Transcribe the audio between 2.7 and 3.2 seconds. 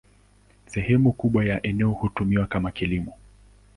kilimo.